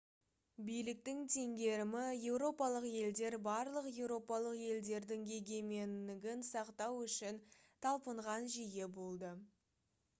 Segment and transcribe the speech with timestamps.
[0.67, 7.39] биліктің теңгерімі еуропалық елдер барлық еуропалық елдердің егеменігін сақтау үшін
[7.87, 9.35] талпынған жүйе болды